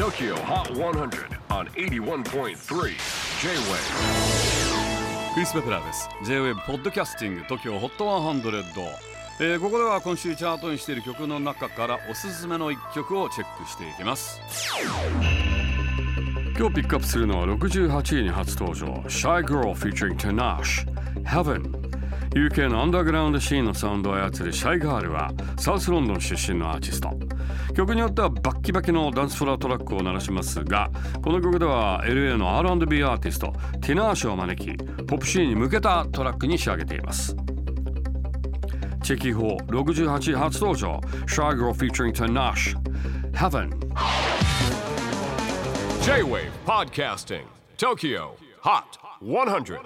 [0.00, 2.54] TOKYO HOT 100 on 81.3 J-WAVE
[5.34, 6.08] クリス・ベプラーです。
[6.24, 8.88] J-WAVE ポッドキャスティング TOKYO HOT 100、
[9.40, 14.40] えーここでは今週チャートにしている曲の中からおすすめの一曲をチェックしていきます。
[16.58, 18.86] 今日ピックアップするのは68位に初登場。
[19.06, 20.86] Shy Girl featuring Tanash
[21.24, 21.79] Heaven
[22.30, 27.10] UK のアンダーグラウンドシーンのサウンドを操るシャイガールはサウスロンドン出身のアーティスト。
[27.74, 30.90] 曲によってはバッキバキのダンスフロアトラックを鳴らしますが
[31.22, 37.36] この曲では LA の R&B アーティストティナーシュを招きポップシーンに向けたトラックに仕上げています。
[39.02, 42.76] チェキホー68初登場 Shy Girl featuring Tanash
[43.34, 43.70] Heaven
[46.02, 47.42] J-WAVE PODCASTING
[47.76, 49.80] TOKYO HOT 100